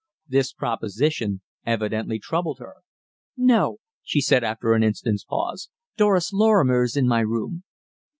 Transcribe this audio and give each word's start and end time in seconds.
This 0.27 0.51
proposition 0.51 1.41
evidently 1.63 2.17
troubled 2.17 2.57
her. 2.57 2.77
"No," 3.37 3.77
she 4.01 4.19
said 4.19 4.43
after 4.43 4.73
an 4.73 4.81
instant's 4.83 5.23
pause. 5.25 5.69
"Doris 5.95 6.33
Lorrimer 6.33 6.81
is 6.81 6.97
in 6.97 7.07
my 7.07 7.19
room." 7.19 7.63